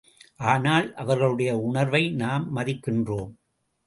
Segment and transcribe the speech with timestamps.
[0.43, 3.31] ஆனால் அவர்களுடைய உணர்வை நாம் மதிக்கின்றோம்!